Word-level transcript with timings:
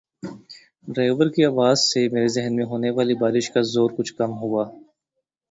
driver 0.87 1.27
کی 1.29 1.41
آواز 1.45 1.77
سے 1.83 2.07
میرے 2.09 2.27
ذہن 2.27 2.55
میں 2.55 2.65
ہونے 2.65 2.89
والی 2.89 3.13
بار 3.13 3.33
ش 3.39 3.49
کا 3.53 3.61
زور 3.73 3.89
کچھ 3.97 4.13
کم 4.15 4.31
ہوا 4.41 4.63